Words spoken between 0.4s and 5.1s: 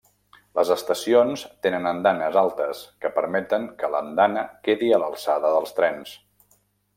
Les estacions tenen andanes altes, que permeten que l'andana quedi a